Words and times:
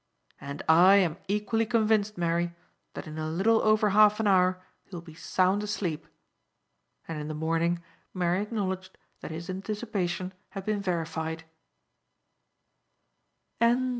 "And 0.41 0.63
I 0.67 0.95
am 0.95 1.19
equally 1.27 1.67
convinced, 1.67 2.17
Mary, 2.17 2.55
that 2.95 3.05
in 3.05 3.19
a 3.19 3.29
little 3.29 3.61
over 3.61 3.91
half 3.91 4.19
an 4.19 4.25
hour 4.25 4.59
you 4.85 4.93
will 4.97 5.03
be 5.03 5.13
sound 5.13 5.61
asleep;" 5.61 6.07
and 7.07 7.21
in 7.21 7.27
the 7.27 7.35
morning 7.35 7.83
Mary 8.11 8.41
acknowledged 8.41 8.97
that 9.19 9.29
his 9.29 9.47
anticipation 9.47 10.33
had 10.57 10.65
been 10.65 10.81
verified. 10.81 11.43